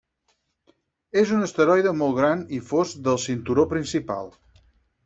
És 1.23 1.33
un 1.35 1.45
asteroide 1.49 1.93
molt 2.01 2.17
gran 2.21 2.43
i 2.59 2.63
fosc 2.73 3.07
del 3.11 3.25
cinturó 3.27 3.69
principal. 3.77 4.35